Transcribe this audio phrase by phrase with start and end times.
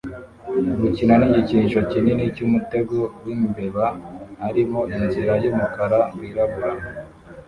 [0.81, 3.85] gukina nigikinisho kinini cyumutego wimbeba
[4.49, 6.69] irimo inzira yumukara wirabura